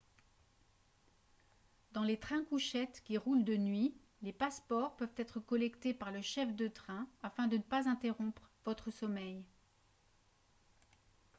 dans 1.91 2.01
les 2.03 2.17
trains-couchettes 2.17 3.03
qui 3.05 3.19
roulent 3.19 3.43
de 3.45 3.55
nuit 3.55 3.93
les 4.23 4.33
passeports 4.33 4.95
peuvent 4.95 5.13
être 5.15 5.39
collectés 5.39 5.93
par 5.93 6.11
le 6.11 6.23
chef 6.23 6.55
de 6.55 6.67
train 6.67 7.07
afin 7.21 7.45
de 7.45 7.57
ne 7.57 7.61
pas 7.61 7.87
interrompre 7.87 8.49
votre 8.65 8.89
sommeil 8.89 9.43